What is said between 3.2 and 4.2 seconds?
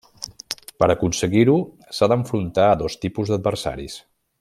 d'adversaris.